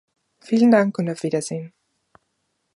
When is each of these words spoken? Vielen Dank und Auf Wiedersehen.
Vielen 0.39 0.71
Dank 0.71 0.97
und 0.97 1.11
Auf 1.11 1.21
Wiedersehen. 1.21 1.73